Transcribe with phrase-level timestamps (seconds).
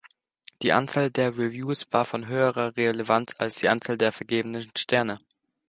[0.63, 5.19] Die Anzahl der Reviews war von höherer Relevanz als die Anzahl der vergebenen Sterne.